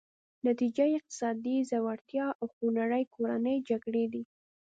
[0.47, 4.23] نتیجه یې اقتصادي ځوړتیا او خونړۍ کورنۍ جګړې دي.